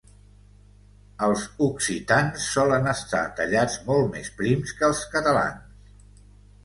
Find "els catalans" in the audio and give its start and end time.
4.93-5.97